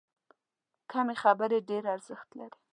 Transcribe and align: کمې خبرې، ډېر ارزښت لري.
کمې 0.91 1.15
خبرې، 1.23 1.57
ډېر 1.69 1.83
ارزښت 1.93 2.29
لري. 2.39 2.57